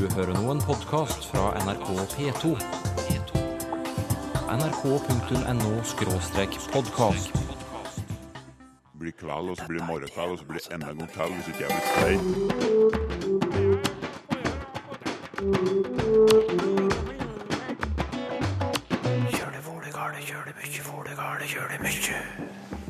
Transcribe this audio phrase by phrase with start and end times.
[0.00, 2.56] Du hører nå en podkast fra NRK P2.
[4.48, 7.28] nrk.no-podkast.
[9.00, 11.32] blir kveld, og så blir det morgenkveld, og så blir det enda en gang kveld
[11.34, 12.20] hvis ikke jeg blir stein.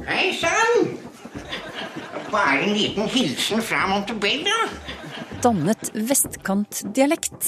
[0.06, 0.74] Hei sann!
[2.30, 4.58] Bare en liten hilsen fra Montebello.
[5.40, 7.46] Dannet vestkantdialekt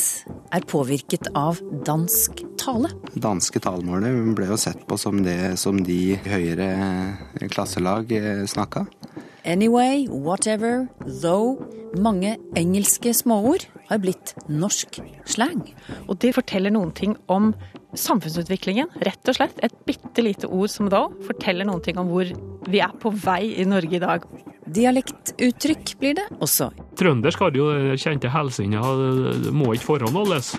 [0.56, 2.88] er påvirket av dansk tale.
[3.12, 6.70] danske talemålet ble jo sett på som det som de høyere
[7.52, 8.86] klasselag eh, snakka.
[9.44, 11.60] Anyway, whatever, though.
[11.92, 15.60] Mange engelske småord har blitt norsk slang.
[16.08, 17.50] Og det forteller noen ting om
[17.92, 19.60] samfunnsutviklingen, rett og slett.
[19.60, 22.32] Et bitte lite ord som though forteller noen ting om hvor
[22.72, 24.24] vi er på vei i Norge i dag.
[24.64, 26.70] Dialektuttrykk blir det også.
[26.98, 28.80] Trøndersk har jo det kjente hilsinga,
[29.46, 30.54] det må ikke forhåndholdes.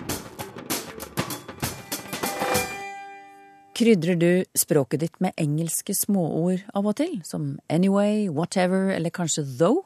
[3.74, 9.42] Krydrer du språket ditt med engelske småord av og til, som anyway, whatever eller kanskje
[9.58, 9.82] though?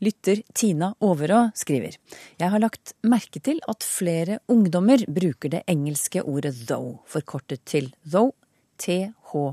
[0.00, 1.98] Lytter Tina Overå skriver
[2.40, 7.90] Jeg har lagt merke til at flere ungdommer bruker det engelske ordet though, forkortet til
[8.06, 8.32] though,
[8.80, 9.44] THO,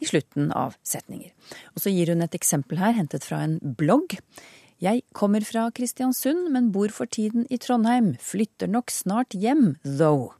[0.00, 1.34] i slutten av setninger.
[1.74, 4.16] Og så gir hun et eksempel her, hentet fra en blogg.
[4.82, 8.16] Jeg kommer fra Kristiansund, men bor for tiden i Trondheim.
[8.18, 10.32] Flytter nok snart hjem, though.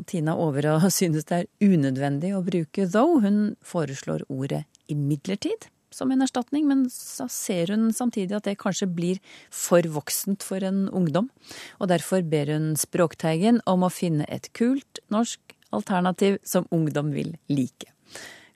[0.00, 3.20] Og Tina Overå synes det er unødvendig å bruke though.
[3.20, 8.88] Hun foreslår ordet imidlertid som en erstatning, men så ser hun samtidig at det kanskje
[8.88, 9.20] blir
[9.52, 11.28] for voksent for en ungdom.
[11.76, 17.34] Og derfor ber hun Språkteigen om å finne et kult norsk alternativ som ungdom vil
[17.52, 17.92] like.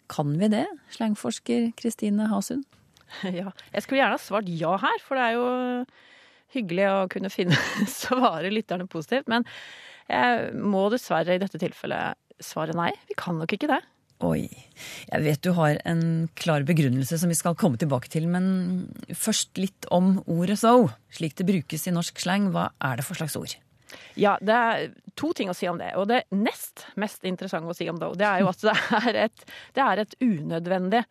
[0.09, 0.65] Kan vi det,
[0.97, 2.65] slangforsker Kristine Hasund?
[3.39, 5.49] Ja, jeg skulle gjerne ha svart ja her, for det er jo
[6.55, 7.59] hyggelig å kunne finne
[7.91, 9.29] svare lytterne positivt.
[9.33, 9.47] Men
[10.11, 12.93] jeg må dessverre i dette tilfellet svare nei.
[13.11, 13.83] Vi kan nok ikke det.
[14.25, 14.47] Oi.
[15.11, 19.59] Jeg vet du har en klar begrunnelse som vi skal komme tilbake til, men først
[19.61, 20.89] litt om ordet so.
[21.13, 23.59] Slik det brukes i norsk slang, hva er det for slags ord?
[24.17, 24.87] Ja, det er
[25.21, 25.93] to ting å si om det.
[26.01, 29.21] Og det nest mest interessante å si om do, det er jo at det er
[29.27, 31.05] et, det er et unødvendig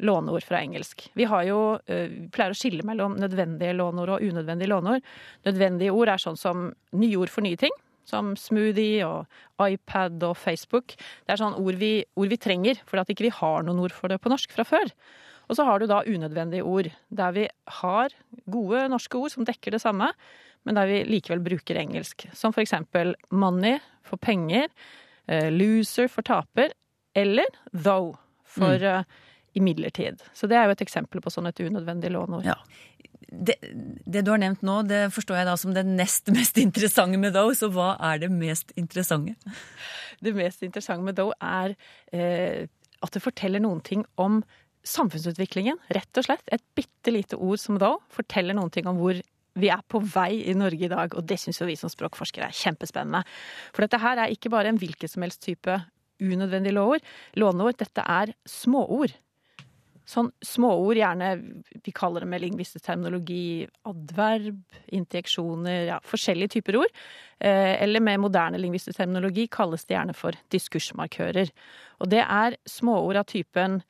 [0.00, 1.08] låneord fra engelsk.
[1.18, 5.06] Vi har jo, eh, vi pleier å skille mellom nødvendige låneord og unødvendige låneord.
[5.46, 7.72] Nødvendige ord er sånn som nyord for nye ting.
[8.08, 9.26] Som smoothie og
[9.60, 10.96] iPad og Facebook.
[11.26, 13.92] Det er sånn ord vi, ord vi trenger, fordi at ikke vi har noen ord
[13.92, 14.90] for det på norsk fra før.
[15.50, 17.48] Og så har du da unødvendige ord, der vi
[17.82, 18.14] har
[18.50, 20.12] gode norske ord som dekker det samme,
[20.64, 22.28] men der vi likevel bruker engelsk.
[22.36, 24.68] Som for eksempel money for penger,
[25.28, 26.70] eh, loser for taper,
[27.14, 29.02] eller though for eh,
[29.58, 30.22] imidlertid.
[30.36, 32.46] Så det er jo et eksempel på sånn et unødvendig låneord.
[32.46, 32.56] Ja.
[33.30, 33.56] Det,
[34.06, 37.34] det du har nevnt nå, det forstår jeg da som det nest mest interessante med
[37.36, 37.54] Doe.
[37.58, 39.36] så hva er det mest interessante?
[40.20, 41.76] Det mest interessante med Doe er
[42.12, 42.66] eh,
[43.00, 44.42] at det forteller noen ting om
[44.86, 46.46] samfunnsutviklingen, rett og slett.
[46.52, 49.20] Et bitte lite ord som Doe forteller noen ting om hvor
[49.60, 52.48] vi er på vei i Norge i dag, og det syns jo vi som språkforskere
[52.48, 53.24] er kjempespennende.
[53.74, 55.80] For dette her er ikke bare en hvilken som helst type
[56.20, 57.04] unødvendig låneord.
[57.40, 59.14] Låneord, dette er småord.
[60.10, 61.28] Sånn småord, gjerne
[61.84, 64.58] vi kaller det med lingvistisk terminologi adverb,
[64.96, 66.96] interjeksjoner, ja, forskjellige typer ord.
[67.38, 71.52] Eh, eller med moderne lingvistisk terminologi kalles det gjerne for diskursmarkører.
[72.02, 73.80] Og det er småord av typen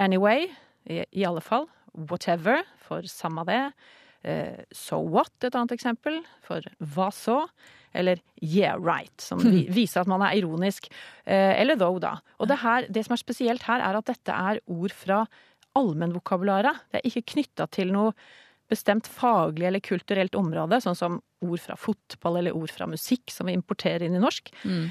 [0.00, 0.48] anyway,
[0.86, 1.66] i, alle fall,
[2.10, 3.62] whatever, for samme det,
[4.22, 7.40] eh, so what, et annet eksempel, for hva så,
[7.96, 9.42] eller yeah right, som
[9.78, 10.88] viser at man er ironisk,
[11.24, 12.16] eh, eller though, da.
[12.38, 15.24] Og det, her, det som er spesielt her, er at dette er ord fra
[15.76, 16.82] allmennvokabularet.
[16.90, 18.14] Det er ikke knytta til noe
[18.70, 23.46] bestemt faglig eller kulturelt område, sånn som ord fra fotball eller ord fra musikk som
[23.46, 24.50] vi importerer inn i norsk.
[24.64, 24.90] Mm.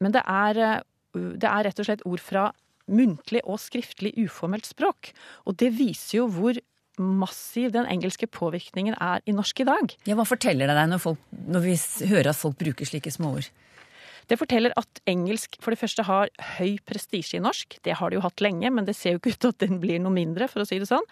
[0.00, 0.80] men det er, eh,
[1.12, 2.46] det er rett og slett ord fra
[2.90, 5.12] muntlig og skriftlig uformelt språk.
[5.46, 6.56] Og det viser jo hvor
[7.00, 9.94] massiv den engelske påvirkningen er i norsk i dag.
[10.08, 11.76] Ja, Hva forteller det deg når, folk, når vi
[12.10, 13.48] hører at folk bruker slike småord?
[14.30, 17.80] Det forteller at engelsk for det første har høy prestisje i norsk.
[17.82, 19.80] Det har det jo hatt lenge, men det ser jo ikke ut til at den
[19.82, 21.06] blir noe mindre, for å si det sånn.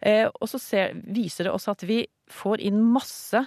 [0.00, 2.00] Eh, og så ser, viser det også at vi
[2.32, 3.44] får inn masse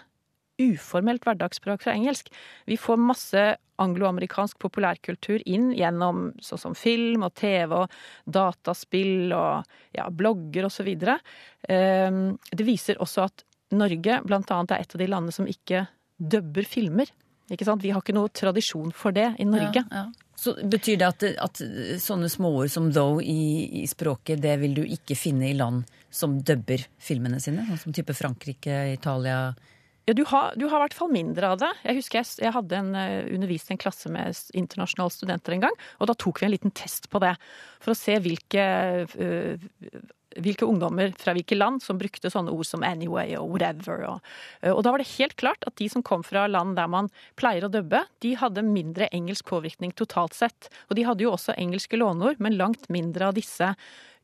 [0.57, 2.29] uformelt hverdagsspråk fra engelsk.
[2.69, 3.43] Vi får masse
[3.81, 7.93] angloamerikansk populærkultur inn gjennom sånn som film og TV og
[8.25, 9.67] dataspill og
[9.97, 11.19] ja, blogger videre.
[11.69, 12.09] Eh,
[12.53, 13.45] det viser også at
[13.77, 15.87] Norge annet er et av de landene som ikke
[16.17, 17.09] dubber filmer.
[17.51, 17.83] Ikke sant?
[17.83, 19.83] Vi har ikke noe tradisjon for det i Norge.
[19.87, 20.27] Ja, ja.
[20.37, 21.61] Så betyr det at, at
[22.03, 26.35] sånne småord som though i, i språket, det vil du ikke finne i land som
[26.45, 27.65] dubber filmene sine?
[27.71, 29.55] Sånn som type Frankrike, Italia,
[30.07, 31.71] Ja, du har, du har i hvert fall mindre av det.
[31.83, 35.81] Jeg husker jeg, jeg hadde en, eh, undervist en klasse med internasjonale studenter en gang,
[35.99, 37.33] og da tok vi en liten test på det.
[37.83, 38.67] For å se hvilke,
[39.03, 39.67] eh,
[40.43, 44.03] hvilke ungdommer fra hvilke land som brukte sånne ord som anyway og whatever.
[44.07, 46.89] Og, eh, og da var det helt klart at de som kom fra land der
[46.91, 50.69] man pleier å dubbe, de hadde mindre engelsk påvirkning totalt sett.
[50.89, 53.73] Og de hadde jo også engelske låneord, men langt mindre av disse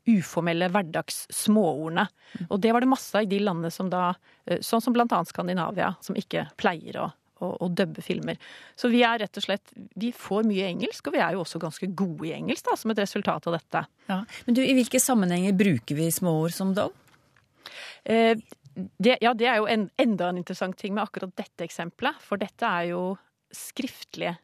[0.04, 2.06] uformelle hverdagssmåordene.
[2.50, 4.14] Og det var det masse av i de landene som da,
[4.46, 8.38] eh, sånn som annet Skandinavia, som ikke pleier å, å, å dubbe filmer.
[8.78, 11.60] Så vi er rett og slett, vi får mye engelsk, og vi er jo også
[11.62, 13.84] ganske gode i engelsk da, som et resultat av dette.
[14.10, 14.20] Ja.
[14.46, 16.94] Men du, i hvilke sammenhenger bruker vi småord som dog?
[18.04, 18.34] Eh,
[18.74, 22.40] det, ja, det er jo en, enda en interessant ting med akkurat dette eksempelet, for
[22.42, 23.06] dette er jo
[23.54, 24.34] skriftlig,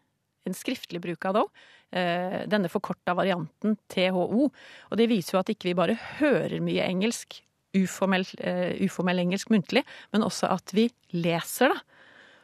[0.46, 1.62] en skriftlig bruk av dog.
[1.90, 4.44] Eh, denne forkorta varianten THO.
[4.46, 7.40] Og det viser jo at ikke vi bare hører mye engelsk,
[7.74, 9.82] uformell, eh, uformell engelsk muntlig,
[10.14, 11.80] men også at vi leser det.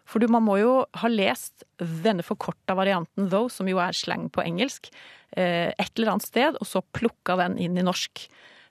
[0.06, 0.72] For du, man må jo
[1.02, 4.88] ha lest denne forkorta varianten though, som jo er slang på engelsk,
[5.36, 8.28] eh, et eller annet sted, og så plukka den inn i norsk.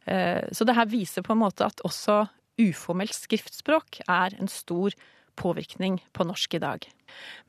[0.08, 2.22] Eh, Så det her viser på en måte at også
[2.62, 4.96] uformelt skriftspråk er en stor
[5.36, 6.86] påvirkning på norsk i dag.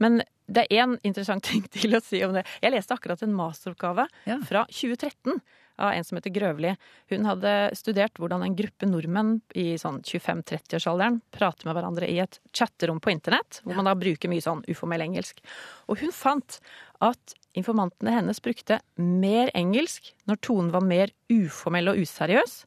[0.02, 2.42] Men det er én interessant ting til å si om det.
[2.62, 4.40] Jeg leste akkurat en masteroppgave Ja.
[4.42, 5.40] fra 2013
[5.76, 6.72] av en som heter Grøvli.
[7.12, 12.40] Hun hadde studert hvordan en gruppe nordmenn i sånn 25-30-årsalderen prater med hverandre i et
[12.56, 15.42] chatterom på internett, hvor man da bruker mye sånn uformell engelsk.
[15.90, 16.60] Og hun fant
[17.04, 22.60] at informantene hennes brukte mer engelsk når tonen var mer uformell og useriøs,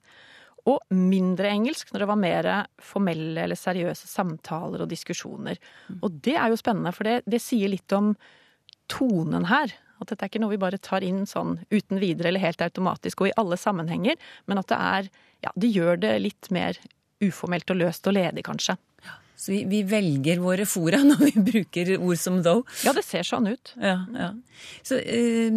[0.69, 2.47] og mindre engelsk når det var mer
[2.83, 5.57] formelle eller seriøse samtaler og diskusjoner.
[6.03, 8.11] Og det er jo spennende, for det, det sier litt om
[8.91, 9.73] tonen her.
[9.99, 13.23] At dette er ikke noe vi bare tar inn sånn uten videre eller helt automatisk
[13.23, 16.75] og i alle sammenhenger, men at det er Ja, det gjør det litt mer
[17.23, 18.75] uformelt og løst og ledig, kanskje.
[19.39, 22.65] Så vi, vi velger våre fora når vi bruker ord som though.
[22.83, 23.73] Ja, det ser sånn ut.
[23.79, 24.33] Ja, ja.
[24.83, 25.47] Så, eh,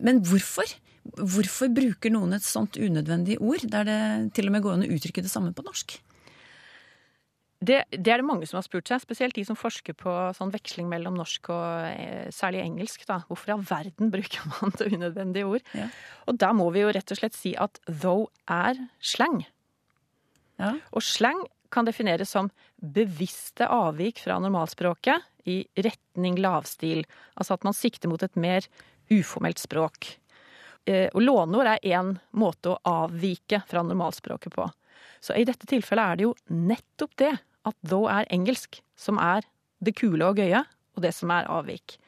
[0.00, 0.72] men hvorfor?
[1.20, 4.00] Hvorfor bruker noen et sånt unødvendig ord, der det
[4.34, 5.98] til og med går an å uttrykke det samme på norsk?
[7.66, 10.52] Det, det er det mange som har spurt seg, spesielt de som forsker på sånn
[10.54, 13.06] veksling mellom norsk og eh, særlig engelsk.
[13.08, 13.20] Da.
[13.28, 15.66] Hvorfor i all verden bruker man det unødvendige ord?
[15.76, 15.88] Ja.
[16.30, 19.42] Og da må vi jo rett og slett si at though er slang.
[20.60, 20.76] Ja.
[20.96, 21.42] Og slang
[21.74, 27.02] kan defineres som bevisste avvik fra normalspråket i retning lavstil.
[27.34, 28.64] Altså at man sikter mot et mer
[29.12, 30.12] uformelt språk.
[30.86, 34.68] Eh, Og låneord er én måte å avvike fra normalspråket på.
[35.20, 37.32] Så i dette tilfellet er det jo nettopp det
[37.66, 39.46] at though er engelsk, som er
[39.84, 40.64] det kule og gøye,
[40.96, 41.98] og det som er avvik.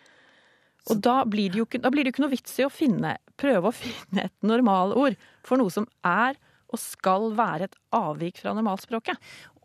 [0.88, 3.76] Og da blir det jo ikke, det ikke noe vits i å finne, prøve å
[3.76, 6.38] finne et normalord for noe som er
[6.68, 9.16] og skal være et avvik fra normalspråket.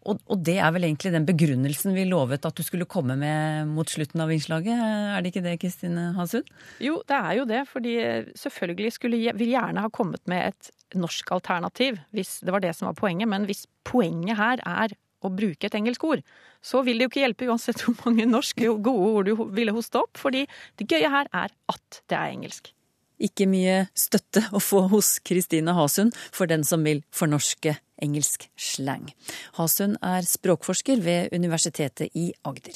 [0.04, 3.70] Og, og det er vel egentlig den begrunnelsen vi lovet at du skulle komme med
[3.72, 4.76] mot slutten av innslaget?
[4.76, 6.50] Er det ikke det, Kristine Hasund?
[6.84, 7.94] Jo, det er jo det, fordi
[8.40, 12.90] selvfølgelig skulle vi gjerne ha kommet med et norsk alternativ, hvis det var det som
[12.90, 13.32] var poenget.
[13.32, 16.24] Men hvis poenget her er å bruke et engelsk ord,
[16.64, 20.04] så vil det jo ikke hjelpe uansett hvor mange norske gode ord du ville hoste
[20.04, 20.46] opp, fordi
[20.80, 22.74] det gøye her er at det er engelsk.
[23.24, 29.06] Ikke mye støtte å få hos Kristine Hasund for den som vil fornorske engelsk slang.
[29.60, 32.76] Hasund er språkforsker ved Universitetet i Agder.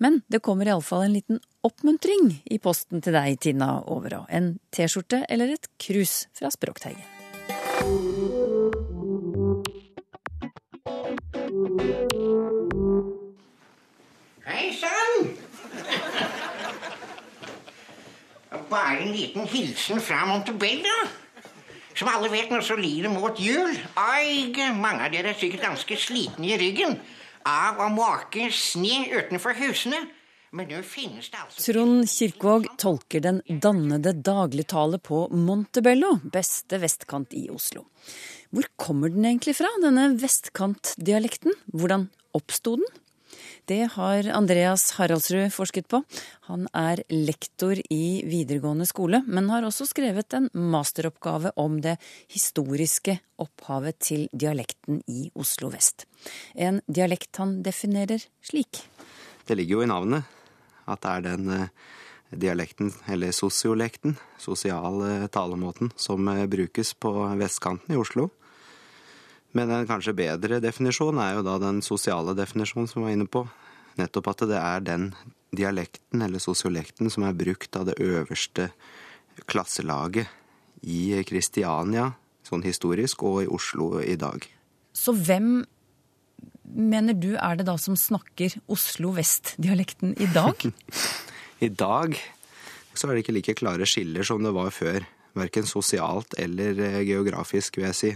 [0.00, 4.24] Men det kommer iallfall en liten oppmuntring i posten til deg, Tina Overå.
[4.30, 7.02] En T-skjorte eller et krus fra Språkteigen.
[14.44, 15.28] Hei sann!
[18.70, 20.96] Bare en liten hilsen fra Montebello.
[21.94, 23.70] Som alle vet nå, så lir det mot jul.
[23.70, 26.98] Oi, mange av dere er sikkert ganske slitne i ryggen
[27.46, 30.02] av å måke sne utenfor husene.
[30.54, 37.34] Men nå finnes det altså Trond Kirkvaag tolker den dannede dagligtale på Montebello, beste vestkant
[37.34, 37.86] i Oslo.
[38.54, 41.56] Hvor kommer den egentlig fra, denne vestkantdialekten?
[41.74, 42.06] Hvordan
[42.38, 43.00] oppsto den?
[43.66, 46.04] Det har Andreas Haraldsrud forsket på.
[46.46, 51.96] Han er lektor i videregående skole, men har også skrevet en masteroppgave om det
[52.30, 56.06] historiske opphavet til dialekten i Oslo vest.
[56.54, 58.84] En dialekt han definerer slik.
[59.48, 60.30] Det ligger jo i navnet
[60.86, 61.74] at det er den eh,
[62.30, 65.02] dialekten, eller sosiolekten, sosial
[65.34, 68.30] talemåten, som eh, brukes på vestkanten i Oslo.
[69.54, 73.30] Men en kanskje bedre definisjon er jo da den sosiale definisjonen som vi var inne
[73.30, 73.44] på.
[74.00, 75.12] Nettopp at det er den
[75.54, 78.72] dialekten, eller sosiolekten, som er brukt av det øverste
[79.50, 80.26] klasselaget
[80.82, 82.10] i Kristiania,
[82.46, 84.42] sånn historisk, og i Oslo i dag.
[84.94, 85.62] Så hvem
[86.64, 90.66] mener du er det da som snakker Oslo vest-dialekten i dag?
[91.66, 92.18] I dag
[92.94, 95.06] så er det ikke like klare skiller som det var før.
[95.34, 98.12] Verken sosialt eller eh, geografisk, vil jeg si.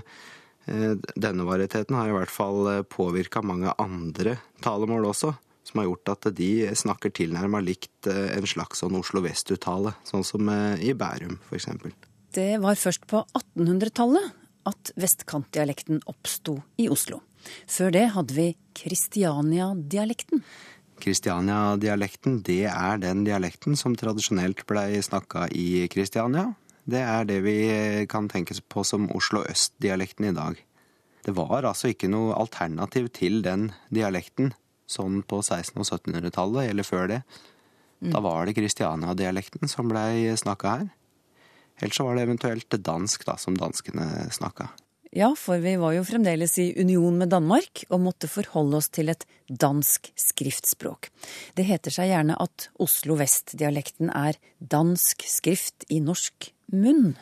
[0.69, 5.35] Eh, Denne varieteten har i hvert fall påvirka mange andre talemål også,
[5.69, 10.27] som har gjort at de snakker tilnærma likt eh, en slags sånn Oslo vest-uttale, sånn
[10.27, 11.71] som eh, i Bærum f.eks.
[12.37, 14.33] Det var først på 1800-tallet
[14.69, 17.23] at vestkantdialekten oppsto i Oslo.
[17.71, 20.43] Før det hadde vi Kristiania-dialekten.
[20.99, 26.51] Kristiania-dialekten, det er den dialekten som tradisjonelt blei snakka i Kristiania.
[26.89, 27.59] Det er det vi
[28.09, 30.57] kan tenke på som Oslo øst-dialekten i dag.
[31.27, 34.55] Det var altså ikke noe alternativ til den dialekten
[34.89, 37.21] sånn på 1600- og 1700-tallet, eller før det.
[38.01, 40.87] Da var det Kristiania-dialekten som blei snakka her.
[41.83, 44.71] Ellers så var det eventuelt dansk, da, som danskene snakka.
[45.19, 49.11] Ja, for vi var jo fremdeles i union med Danmark og måtte forholde oss til
[49.11, 51.09] et dansk skriftspråk.
[51.59, 57.17] Det heter seg gjerne at Oslo vest-dialekten er dansk skrift i norsk munn.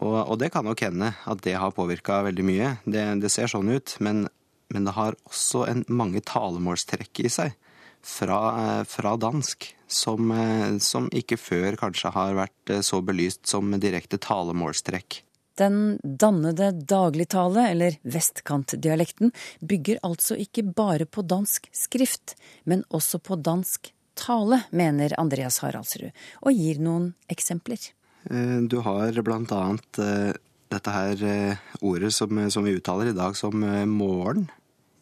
[0.00, 2.70] Og, og det kan nok hende at det har påvirka veldig mye.
[2.88, 4.24] Det, det ser sånn ut, men,
[4.72, 7.52] men det har også en, mange talemålstrekk i seg
[8.00, 8.40] fra,
[8.88, 14.16] fra dansk, som, eh, som ikke før kanskje har vært eh, så belyst som direkte
[14.16, 15.20] talemålstrekk.
[15.58, 19.30] Den dannede dagligtale, eller vestkantdialekten,
[19.60, 22.34] bygger altså ikke bare på dansk skrift,
[22.64, 26.10] men også på dansk tale, mener Andreas Haraldsrud,
[26.42, 27.78] og gir noen eksempler.
[28.30, 30.32] Eh, Du har blant annet eh,
[30.74, 34.48] dette her eh, ordet som, som vi uttaler i dag som morgen.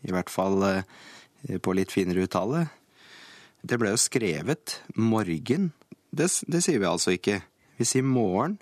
[0.02, 0.82] I hvert fall
[1.62, 2.64] på litt finere uttale.
[3.62, 5.70] Det ble jo skrevet morgen.
[6.10, 7.38] Det, det sier vi altså ikke.
[7.78, 8.56] Vi sier morgen,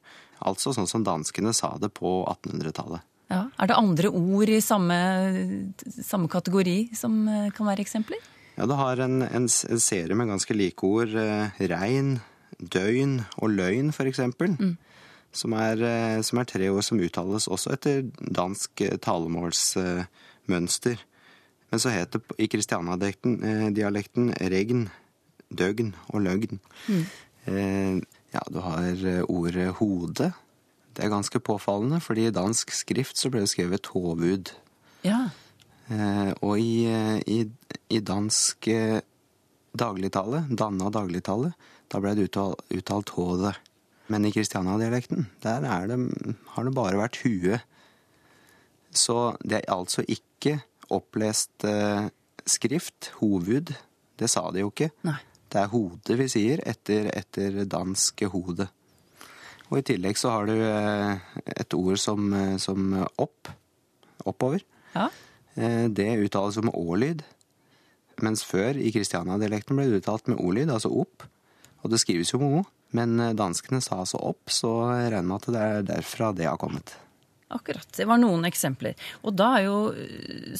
[0.47, 3.07] altså sånn som danskene sa det på 1800-tallet.
[3.31, 4.97] Ja, er det andre ord i samme,
[6.03, 8.19] samme kategori som eh, kan være eksempler?
[8.57, 11.15] Ja, du har en, en, en serie med ganske like ord.
[11.15, 12.17] Eh, regn,
[12.59, 14.59] døgn og løgn, for eksempel.
[15.31, 21.07] Som, er, eh, som er tre ord som uttales også etter dansk talemålsmønster.
[21.71, 24.89] Men så het det i kristianadialekten eh, dialekten regn,
[25.55, 26.59] døgn og løgn.
[26.91, 27.07] Eh,
[27.47, 30.31] ja, du har eh, ordet hode.
[30.95, 34.53] Det er ganske påfallende, fordi i dansk skrift så ble det skrevet hovud.
[35.07, 35.31] Ja.
[35.91, 37.41] Eh, og i, eh, i,
[37.91, 39.01] i dansk eh,
[39.73, 41.53] dagligtale, danna dagligtale,
[41.91, 43.55] da ble det uttalt, uttalt håde.
[44.11, 45.99] Men i Kristiania-dialekten, der er det,
[46.55, 47.61] har det bare vært hue.
[48.91, 50.59] Så det er altså ikke
[50.91, 52.11] opplest eh,
[52.47, 53.71] skrift, hovud.
[54.19, 54.91] Det sa de jo ikke.
[55.07, 55.19] Nei.
[55.51, 58.69] Det er hode vi sier, etter, etter dansk hode.
[59.71, 61.19] Og i tillegg så har du eh,
[61.55, 62.93] et ord som, eh, som
[63.23, 63.51] opp,
[64.27, 64.63] oppover.
[64.95, 65.09] Ja.
[65.55, 67.23] Eh, Det uttales som å-lyd,
[68.23, 71.27] mens før i Kristiania-dialekten ble det uttalt med o-lyd, altså opp.
[71.83, 75.55] Og det skrives jo med o, men danskene sa altså opp, så regner med at
[75.55, 76.93] det er derfra det har kommet.
[77.51, 77.87] Akkurat.
[77.97, 78.99] Det var noen eksempler.
[79.25, 79.79] Og da er jo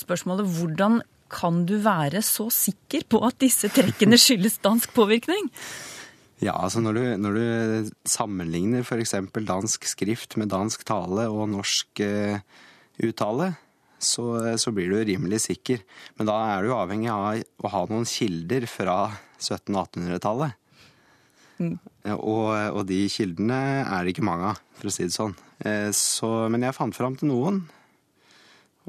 [0.01, 1.03] spørsmålet hvordan
[1.33, 5.49] kan du være så sikker på at disse trekkene skyldes dansk påvirkning?
[6.41, 9.17] Ja, altså når du, når du sammenligner f.eks.
[9.45, 12.41] dansk skrift med dansk tale og norsk uh,
[13.05, 13.53] uttale,
[14.01, 15.83] så, så blir du rimelig sikker.
[16.17, 18.97] Men da er du avhengig av å ha noen kilder fra
[19.37, 20.57] 1700- og 1800-tallet.
[21.61, 21.77] Mm.
[22.17, 25.37] Og, og de kildene er det ikke mange av, for å si det sånn.
[25.61, 27.63] Eh, Så, men jeg fant fram til noen.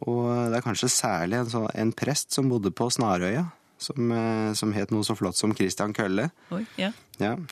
[0.07, 3.43] Og det er kanskje særlig en, sånn, en prest som bodde på Snarøya,
[3.81, 6.29] som, eh, som het noe så flott som Christian Kølle.
[6.55, 6.91] Oi, ja.
[7.21, 7.35] Ja.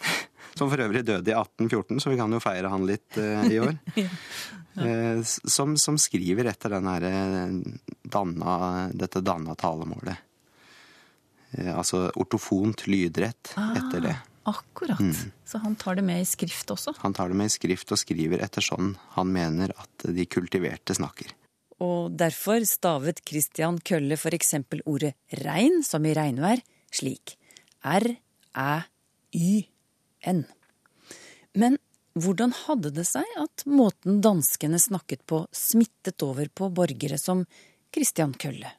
[0.58, 3.60] Som for øvrig døde i 1814, så vi kan jo feire han litt uh, i
[3.62, 3.76] år.
[4.02, 4.08] ja.
[5.22, 7.54] s- som, som skriver etter den her, eh,
[8.12, 8.56] danna,
[8.98, 10.18] dette danna talemålet.
[11.54, 14.16] Eh, altså ortofont lydrett etter det.
[14.50, 15.00] Akkurat.
[15.46, 16.96] Så han tar det med i skrift også.
[17.06, 20.98] Han tar det med i skrift og skriver etter sånn han mener at de kultiverte
[20.98, 21.32] snakker.
[21.80, 26.60] Og derfor stavet Christian Kølle eksempel ordet regn, som i regnvær,
[26.92, 27.38] slik.
[27.84, 28.16] R-æ-y-n.
[31.56, 31.78] Men
[32.20, 37.46] hvordan hadde det seg at måten danskene snakket på, smittet over på borgere som
[37.94, 38.72] Christian Kølle?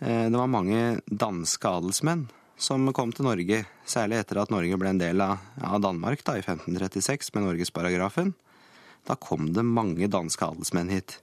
[0.00, 4.90] Eh, Det var mange danske adelsmenn som kom til Norge, særlig etter at Norge ble
[4.90, 5.38] en del av
[5.80, 8.34] Danmark da, i 1536 med Norgesparagrafen.
[9.06, 11.20] Da kom det mange danske adelsmenn hit.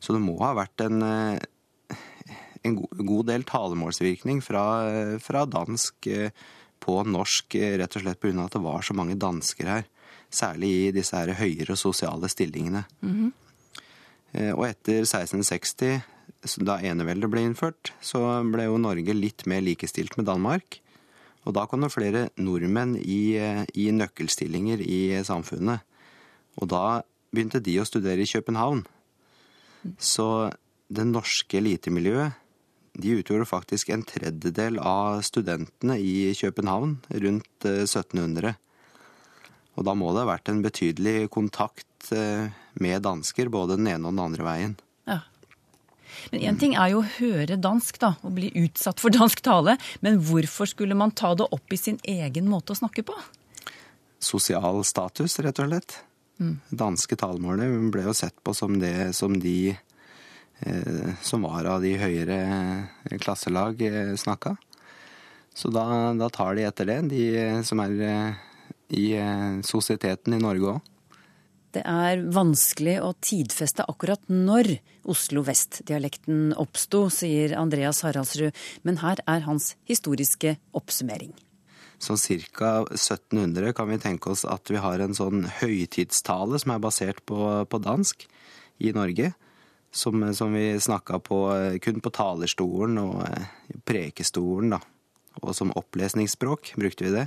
[0.00, 1.96] Så det må ha vært en, eh,
[2.64, 6.30] en god del talemålsvirkning fra, fra dansk eh,
[6.80, 8.44] på norsk, eh, rett og slett pga.
[8.44, 9.84] at det var så mange dansker her.
[10.30, 12.84] Særlig i disse her høyere sosiale stillingene.
[14.32, 16.02] Eh, Og etter 1660
[16.64, 20.80] da eneveldet ble innført, så ble jo Norge litt mer likestilt med Danmark.
[21.44, 23.36] Og da kom det flere nordmenn i,
[23.74, 25.80] i nøkkelstillinger i samfunnet.
[26.60, 28.84] Og da begynte de å studere i København.
[29.98, 30.50] Så
[30.90, 32.36] det norske elitemiljøet
[33.00, 38.56] de utgjorde faktisk en tredjedel av studentene i København rundt eh, 1700.
[39.78, 42.50] Og da må det ha vært en betydelig kontakt eh,
[42.82, 44.74] med dansker både den ene og den andre veien.
[45.08, 45.20] Ja.
[46.34, 49.78] Men Én ting er jo å høre dansk da, og bli utsatt for dansk tale,
[50.04, 53.16] men hvorfor skulle man ta det opp i sin egen måte å snakke på?
[54.20, 56.00] Sosial status, rett og slett.
[56.70, 59.74] Danske talemålet ble jo sett på som det som de
[60.64, 64.56] eh, som var av de høyere eh, klasselag eh, snakka.
[65.54, 68.38] Så da, da tar de etter det, de eh, som er eh,
[68.96, 70.86] i eh, sosieteten i Norge òg.
[71.70, 74.72] Det er vanskelig å tidfeste akkurat når
[75.10, 81.30] Oslo vest-dialekten oppsto, sier Andreas Haraldsrud, men her er hans historiske oppsummering.
[82.00, 82.16] Sånn
[82.56, 82.70] ca.
[82.96, 87.38] 1700 kan vi tenke oss at vi har en sånn høytidstale som er basert på,
[87.68, 88.24] på dansk
[88.80, 89.34] i Norge.
[89.92, 91.36] Som, som vi snakka på
[91.82, 93.48] kun på talerstolen og eh,
[93.84, 94.80] prekestolen, da.
[95.42, 97.26] Og som opplesningsspråk brukte vi det.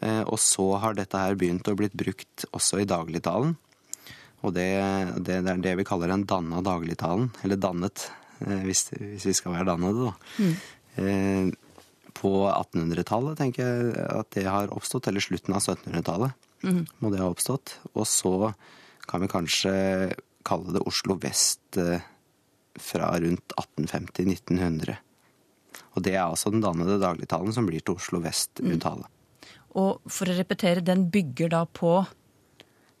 [0.00, 3.56] Eh, Og så har dette her begynt å blitt brukt også i dagligtalen.
[4.40, 4.70] Og det,
[5.20, 7.28] det, det er det vi kaller den danna dagligtalen.
[7.44, 8.08] Eller dannet,
[8.40, 10.50] eh, hvis, hvis vi skal være dannede, da.
[10.96, 11.50] Eh,
[12.16, 16.48] På 1800-tallet tenker jeg at det har oppstått, eller slutten av 1700-tallet
[17.00, 17.78] må det ha oppstått.
[17.94, 18.52] Og så
[19.08, 19.74] kan vi kanskje
[20.46, 22.02] kalle det Oslo vest eh,
[22.80, 24.96] fra rundt 1850-1900.
[25.96, 29.08] Og det er altså den dannede dagligtalen som blir til Oslo vest-uttale.
[29.78, 32.00] Og for å repetere, den bygger da på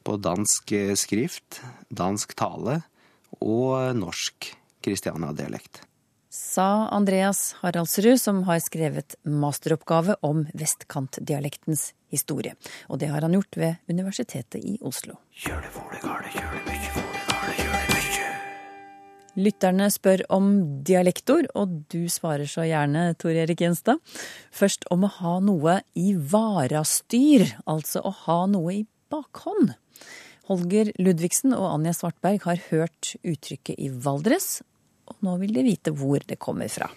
[0.06, 2.80] På dansk eh, skrift, dansk tale
[3.40, 4.48] og norsk
[4.80, 5.82] Kristiania-dialekt.
[6.30, 12.54] Sa Andreas Haraldsrud, som har skrevet masteroppgave om vestkantdialektens historie.
[12.88, 15.18] Og det har han gjort ved Universitetet i Oslo.
[19.40, 20.48] Lytterne spør om
[20.86, 24.00] dialektord, og du svarer så gjerne, Tor Erik Gjenstad.
[24.54, 29.74] Først om å ha noe i varastyr, altså å ha noe i bakhånd.
[30.50, 34.58] Holger Ludvigsen og Anja Svartberg har hørt uttrykket i Valdres,
[35.10, 36.88] og nå vil de vite hvor det kommer fra.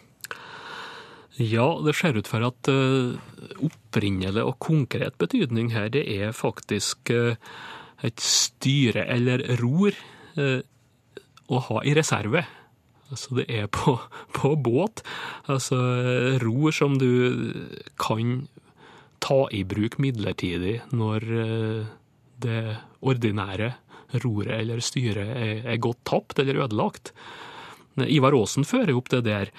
[1.41, 3.17] Ja, det ser ut for at uh,
[3.65, 7.33] opprinnelig og konkret betydning her, det er faktisk uh,
[8.05, 9.97] et styre eller ror
[10.37, 10.61] uh,
[11.49, 12.45] å ha i reserve.
[13.09, 13.95] Altså det er på,
[14.37, 15.01] på båt.
[15.49, 15.79] Altså
[16.43, 17.09] ror som du
[17.97, 18.43] kan
[19.23, 21.25] ta i bruk midlertidig når
[22.43, 22.63] det
[22.99, 23.69] ordinære
[24.21, 27.13] roret eller styret er, er gått tapt eller ødelagt.
[28.01, 29.51] Ivar Aasen fører opp det der,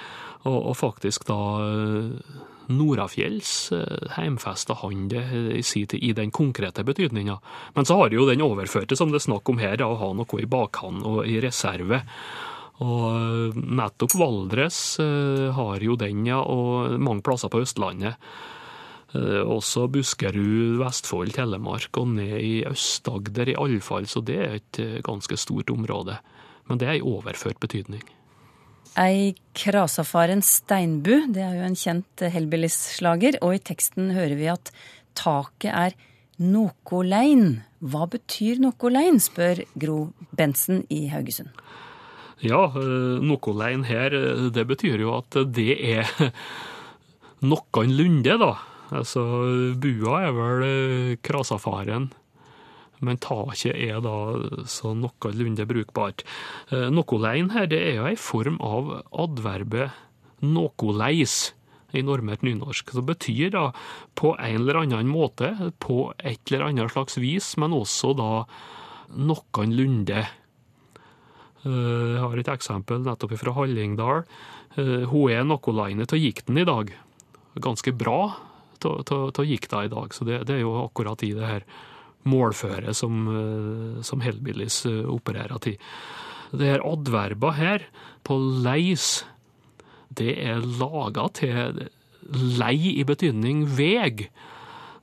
[0.44, 2.38] og, og faktisk da eh,
[2.75, 5.27] Norafjells eh, heimfesta han det
[5.68, 7.38] tid i den konkrete betydninga.
[7.77, 10.40] Men så har jo den overførte, som det er snakk om her, å ha noe
[10.42, 12.03] i bakhånd og i reserve.
[12.85, 18.18] Og eh, nettopp Valdres har jo den, ja, og mange plasser på Østlandet.
[19.14, 24.81] Også Buskerud, Vestfold, Telemark og ned i Øst-Agder i alle fall, så det er et
[25.07, 26.18] ganske stort område.
[26.66, 28.03] Men det er i overført betydning.
[28.95, 34.71] Ei krasafaren steinbu, det er jo en kjent Hellbillies-slager, og i teksten hører vi at
[35.19, 35.97] taket er
[36.39, 37.65] nokolein.
[37.83, 39.99] Hva betyr nokolein, spør Gro
[40.31, 41.51] Bensen i Haugesund.
[42.45, 42.69] Ja,
[43.25, 44.15] nokolein her,
[44.55, 46.15] det betyr jo at det er
[47.51, 48.53] noenlunde, da.
[48.95, 49.25] Altså,
[49.81, 52.13] bua er vel krasafaren
[53.03, 54.15] men taket er da
[54.71, 56.25] så noenlunde brukbart.
[56.71, 59.95] Nokolein her, det er jo ei form av adverbet
[60.45, 61.55] nokoleis
[61.95, 62.93] i normert nynorsk.
[62.97, 63.67] Det betyr da
[64.19, 65.53] på en eller annen måte,
[65.83, 68.31] på et eller annet slags vis, men også da
[69.15, 70.25] noenlunde.
[71.65, 74.25] Jeg har et eksempel nettopp fra Hallingdal.
[74.75, 76.91] Hun er nokoleinet av gikten i dag.
[77.55, 78.21] Ganske bra
[78.85, 81.63] av gikta i dag, så det, det er jo akkurat i det her
[82.29, 83.27] målføre som,
[84.07, 85.77] som Hellbillies opererer til.
[86.55, 87.87] Det her adverba her,
[88.25, 89.25] på leis,
[90.09, 91.85] det er laga til
[92.59, 94.29] lei i betydning veg.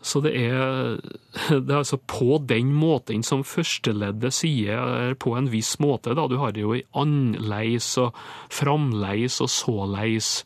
[0.02, 0.98] Så det er,
[1.50, 6.16] det er altså på den måten som førsteleddet sier på en viss måte.
[6.18, 6.28] Da.
[6.28, 8.18] Du har det jo i anleis og
[8.52, 10.42] framleis og såleis.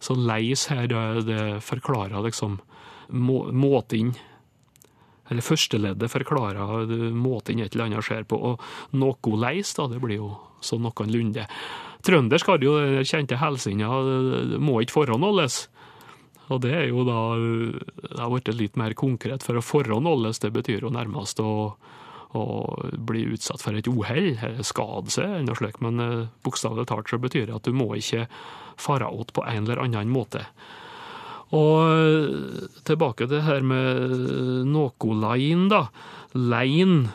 [0.00, 2.60] Så leis her, det, det forklarer liksom
[3.10, 4.14] må, måten
[5.30, 10.18] eller førsteleddet forklarer måten et eller annet skjer på, og noe leis, da, det blir
[10.18, 11.46] jo så noenlunde.
[12.04, 13.88] Trøndersk har jo den kjente helsinga,
[14.58, 15.68] 'må ikke forhåndholdes'.
[16.50, 17.20] Og det er jo da
[18.10, 21.76] Det har blitt litt mer konkret, for å forhåndholdes, det betyr jo nærmest å,
[22.34, 22.44] å
[22.90, 24.34] bli utsatt for et uhell,
[24.66, 25.80] skade seg, eller noe slikt.
[25.80, 28.26] Men eh, bokstavelig talt så betyr det at du må ikke
[28.80, 30.42] fare åt på en eller annen måte.
[31.56, 35.86] Og eh, tilbake til det her med noe da.
[36.34, 37.08] Lein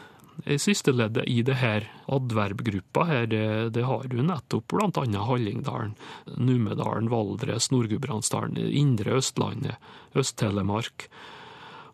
[0.45, 5.23] i siste leddet i det her adverbgruppa her, det, det har du nettopp blant annet
[5.25, 5.95] Hallingdalen,
[6.35, 9.79] Numedalen, Valdres, Nord-Gudbrandsdalen, Indre Østlandet,
[10.13, 11.07] Øst-Telemark.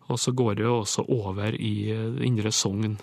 [0.09, 2.97] Og så går det også over i eh, Indre Sogn.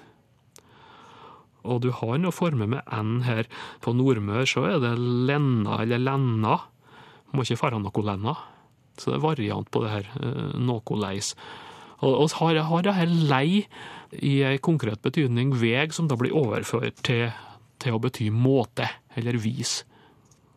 [1.69, 3.49] Og du har noen former med n her.
[3.85, 6.59] På Nordmør så er det lenna eller lenna.
[7.33, 8.37] Må ikke fare noe lenna.
[8.99, 10.13] Så det er variant på det her.
[10.21, 11.35] eh, Noe leis.
[11.99, 13.67] Og, vi har, har det her lei
[14.13, 17.29] i en konkret betydning veg, som da blir overført til,
[17.83, 18.87] til å bety måte
[19.19, 19.83] eller vis.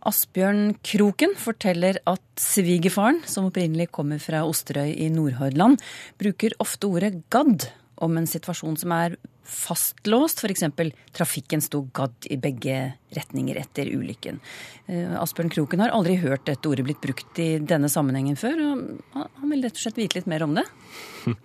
[0.02, 5.78] Asbjørn Kroken forteller at svigerfaren, som opprinnelig kommer fra Osterøy i Nordhordland,
[6.18, 7.68] bruker ofte ordet gadd
[8.02, 9.18] om en situasjon som er
[9.52, 10.64] fastlåst, f.eks.
[11.16, 12.76] trafikken sto gadd i begge
[13.16, 14.40] retninger etter ulykken.
[14.88, 19.18] Eh, Asbjørn Kroken har aldri hørt dette ordet blitt brukt i denne sammenhengen før, og
[19.18, 20.68] han vil rett og slett vite litt mer om det.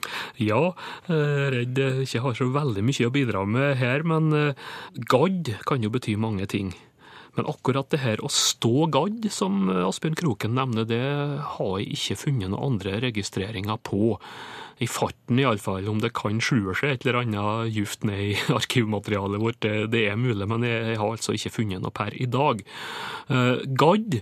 [0.41, 0.73] Ja,
[1.13, 4.69] eh, redd ikke har så veldig mye å bidra med her, men eh,
[5.11, 6.75] gadd kan jo bety mange ting.
[7.37, 11.03] Men akkurat det her å stå gadd, som Asbjørn Kroken nevner, det
[11.57, 14.17] har jeg ikke funnet noen andre registreringer på.
[14.81, 19.41] I farten iallfall, om det kan skjule seg et eller annet djupt ned i arkivmaterialet
[19.41, 22.61] vårt, det, det er mulig, men jeg, har altså ikke funnet noe per i dag.
[23.33, 24.21] Uh, gadd,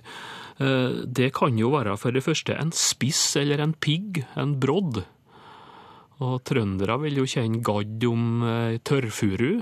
[0.62, 5.02] eh, det kan jo være for det første en spiss eller en pigg, en brodd.
[6.22, 9.58] Og trøndere vil jo kjenne gadd om eh, tørrfuru.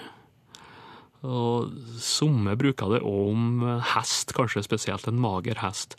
[1.23, 1.71] Og
[2.03, 5.95] somme bruker det òg om hest, kanskje spesielt en mager hest.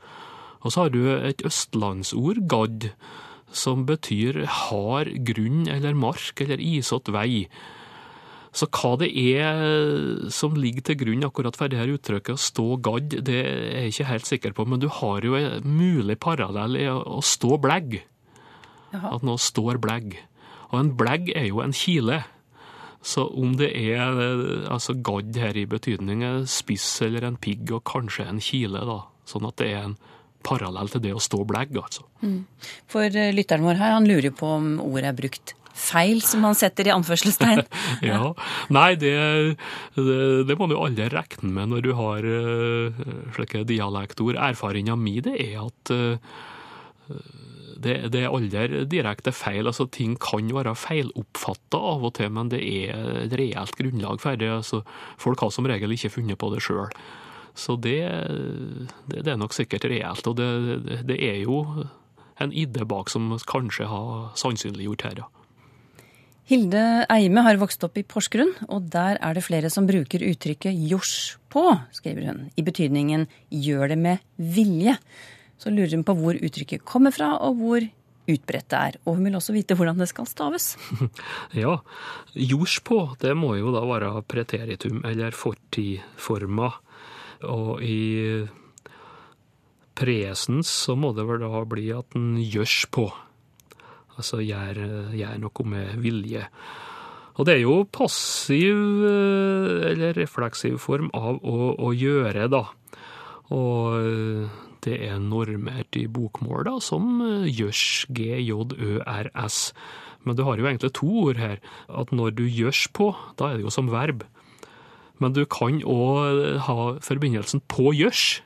[0.63, 2.89] Og så har du et østlandsord, gadd,
[3.53, 7.45] som betyr hard grunn eller mark eller isete vei.
[8.53, 12.67] Så hva det er som ligger til grunn akkurat for det her uttrykket å stå
[12.85, 16.77] gadd, det er jeg ikke helt sikker på, men du har jo en mulig parallell
[16.77, 18.01] i å stå blegg.
[18.93, 20.19] At noe står blegg.
[20.69, 22.21] Og en blegg er jo en kile.
[23.03, 24.19] Så om det er
[24.71, 29.01] altså gadd her i betydning spiss eller en pigg, og kanskje en kile, da.
[29.27, 29.97] Sånn at det er en
[30.43, 32.05] parallell til det å stå blegg, altså.
[32.91, 36.57] For eh, lytteren vår her, han lurer på om ordet er brukt feil, som han
[36.57, 37.63] setter i anførselstegn.
[38.09, 38.33] Ja.
[38.73, 39.13] Nei, det,
[39.95, 40.17] det,
[40.49, 44.37] det må du aldri regne med når du har uh, slike dialektord.
[44.37, 46.37] Erfaringa mi det er at uh,
[47.83, 49.67] det, det er aldri direkte feil.
[49.67, 54.39] altså Ting kan være feiloppfatta av og til, men det er et reelt grunnlag for
[54.39, 54.49] det.
[54.61, 54.83] altså
[55.21, 56.89] Folk har som regel ikke funnet på det sjøl.
[57.53, 57.99] Så det,
[59.11, 60.25] det, er nok sikkert reelt.
[60.27, 61.61] Og det, det er jo
[62.41, 65.29] en idé bak som kanskje har sannsynliggjort ja.
[66.49, 70.75] Hilde Eime har vokst opp i Porsgrunn, og der er det flere som bruker uttrykket
[70.75, 74.97] 'jors på', skriver hun, i betydningen 'gjør det med vilje'.
[75.61, 77.85] Så lurer hun på hvor uttrykket kommer fra, og hvor
[78.29, 78.97] utbredt det er.
[79.03, 80.73] Og hun vil også vite hvordan det skal staves.
[81.63, 81.77] Ja,
[82.33, 86.71] jordspå, det må jo da være preteritum, eller fortidforma.
[87.43, 88.43] Og i
[89.93, 93.09] presens så må det vel da bli at den gjørs på.
[94.17, 94.79] Altså gjør,
[95.17, 96.47] gjør noe med vilje.
[97.33, 98.77] Og det er jo passiv
[99.09, 102.67] eh, eller refleksiv form av å, å gjøre, da.
[103.53, 109.59] Og eh, det er normert i bokmål da, som gjørs, gjørs, g-j-ø-r-s.
[110.23, 111.59] Men du har jo egentlig to ord her.
[111.89, 114.23] At når du gjørs på, da er det jo som verb.
[115.21, 118.41] Men du kan òg ha forbindelsen på gjørs.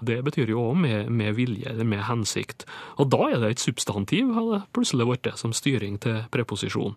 [0.00, 2.64] Det betyr jo òg med, med vilje, eller med hensikt.
[2.96, 6.96] Og da er det et substantiv, har det plutselig blitt, som styring til preposisjon.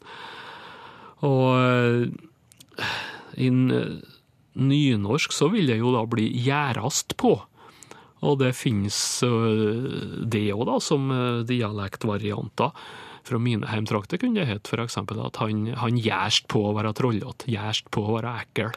[1.24, 2.86] Og eh,
[3.44, 3.50] i
[4.54, 7.36] nynorsk så vil det jo da bli gjærast på.
[8.24, 12.72] Og det finnes øh, det òg, da, som øh, dialektvarianter.
[13.24, 14.98] Fra mine heimtrakter kunne det hett f.eks.
[15.00, 18.74] at han, han gjerst på å være trollete, gjerst på å være ekkel.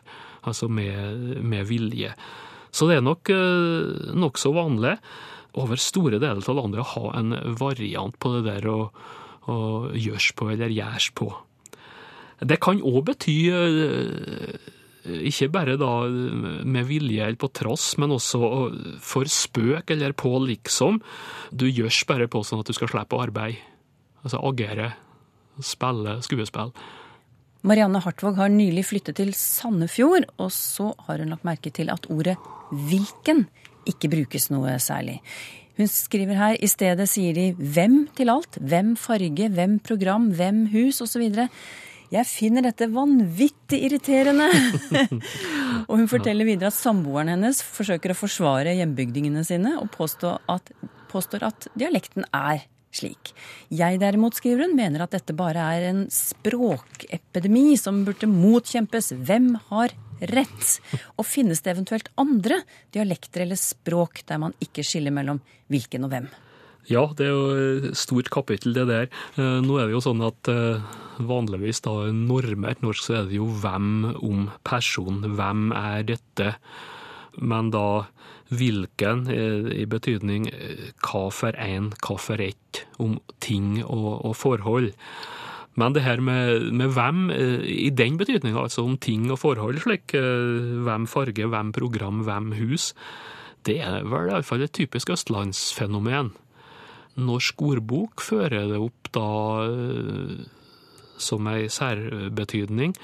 [0.46, 2.12] Altså med, med vilje.
[2.70, 4.96] Så det er nok øh, nokså vanlig
[5.56, 8.78] over store deler av landet å ha en variant på det der å,
[9.48, 9.58] å
[9.96, 11.30] gjørs på eller gjærs på.
[12.44, 13.36] Det kan òg bety
[15.30, 18.40] ikke bare da med vilje eller på trass, men også
[19.04, 21.00] for spøk eller på liksom.
[21.50, 23.60] Du gjørs bare på sånn at du skal slippe å arbeide.
[24.26, 24.92] Altså agere,
[25.62, 26.72] spille skuespill.
[27.66, 32.06] Marianne Hartvåg har nylig flyttet til Sandefjord, og så har hun lagt merke til at
[32.12, 32.36] ordet
[32.70, 33.46] hvilken
[33.90, 35.20] ikke brukes noe særlig.
[35.76, 38.56] Hun skriver her i stedet sier de hvem til alt.
[38.56, 41.26] Hvem farge, hvem program, hvem hus osv.
[42.12, 44.46] Jeg finner dette vanvittig irriterende.
[45.88, 50.70] og hun forteller videre at samboeren hennes forsøker å forsvare hjembygdingene sine og påstår at,
[51.10, 52.64] påstår at dialekten er
[52.96, 53.34] slik.
[53.68, 59.12] Jeg derimot, skriver hun, mener at dette bare er en språkepidemi som burde motkjempes.
[59.26, 59.94] Hvem har
[60.32, 60.78] rett?
[61.18, 62.62] Og finnes det eventuelt andre
[62.94, 65.42] dialekter eller språk der man ikke skiller mellom
[65.72, 66.30] hvilken og hvem?
[66.86, 67.46] Ja, det er jo
[67.90, 69.08] et stort kapittel, det der.
[69.34, 70.84] Eh, nå er det jo sånn at eh,
[71.18, 75.24] vanligvis da normert norsk så er det jo hvem om person.
[75.34, 76.52] Hvem er dette?
[77.42, 78.06] Men da
[78.54, 80.46] hvilken eh, i betydning
[81.02, 84.92] hva for en, hva for ett, om ting og, og forhold.
[85.76, 87.26] Men det her med, med, hvem,
[87.68, 92.94] i den betydninga, altså om ting og forhold, slik hvem farge, hvem program, hvem hus,
[93.68, 96.30] det er vel iallfall et typisk østlandsfenomen.
[97.16, 99.30] Norsk ordbok fører det opp da
[99.64, 100.44] eh,
[101.16, 102.94] som ei særbetydning.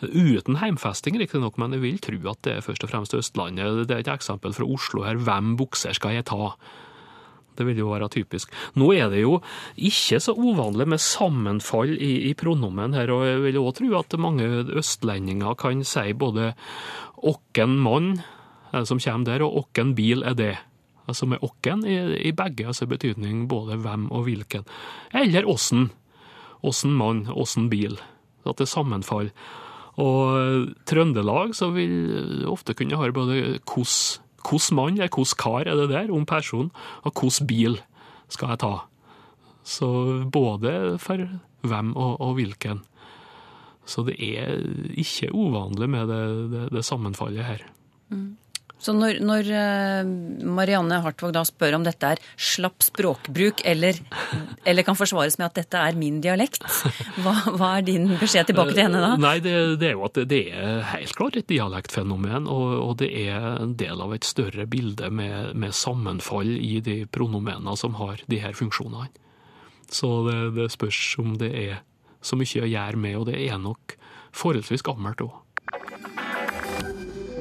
[0.00, 3.84] Uten heimfesting, riktignok, men jeg vil tro at det er først og fremst Østlandet.
[3.86, 5.20] Det er et eksempel fra Oslo her.
[5.20, 6.54] Hvem bukser skal jeg ta?
[7.58, 8.52] Det vil jo være typisk.
[8.80, 9.36] Nå er det jo
[9.76, 14.16] ikke så uvanlig med sammenfall i, i pronomen her, og jeg vil òg tro at
[14.22, 14.48] mange
[14.80, 16.54] østlendinger kan si både
[17.20, 18.22] 'åkken mann',
[18.86, 20.56] som kommer der, og 'åkken bil' er det
[21.08, 21.96] altså med åkken i,
[22.28, 24.66] i begge, altså betydning både hvem og hvilken.
[25.14, 25.90] Eller åssen.
[26.66, 27.96] Åssen mann, åssen bil.
[28.48, 29.32] At det sammenfaller.
[30.00, 35.90] Og Trøndelag så vil ofte kunne ha både hvordan mann eller hvordan kar er det
[35.90, 36.70] der, om personen,
[37.02, 37.80] og hvordan bil
[38.28, 38.74] skal jeg ta.
[39.64, 39.88] Så
[40.32, 41.26] både for
[41.60, 42.80] hvem og, og hvilken.
[43.84, 44.60] Så det er
[44.94, 47.66] ikke uvanlig med det, det, det sammenfallet her.
[48.08, 48.36] Mm.
[48.80, 50.10] Så når, når, eh,
[50.48, 53.98] Marianne Hartvåg da spør om dette er slapp språkbruk, eller,
[54.64, 56.64] eller, kan forsvares med at dette er min dialekt,
[57.20, 59.12] hva, hva er din beskjed tilbake til henne da?
[59.20, 63.10] Nei, det, det, er jo at det er helt klart et dialektfenomen, og, og det
[63.26, 68.24] er en del av et større bilde med, med sammenfall i de pronomenene som har
[68.32, 69.10] de her funksjonene.
[69.90, 71.80] Så det, det spørs om det er
[72.24, 73.96] så mye å gjøre med, og det er nok
[74.36, 75.36] forholdsvis gammelt òg.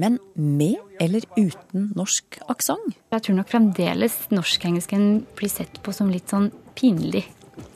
[0.00, 2.96] men med eller uten norsk aksent.
[3.12, 7.26] Jeg tror nok fremdeles norsk-engelsken blir sett på som litt sånn pinlig.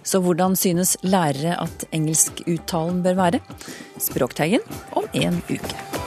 [0.05, 3.43] Så hvordan synes lærere at engelskuttalen bør være?
[4.01, 4.65] Språkteigen
[4.97, 6.04] om en uke.